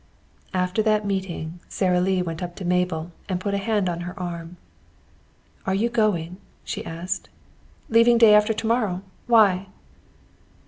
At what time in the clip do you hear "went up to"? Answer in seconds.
2.23-2.65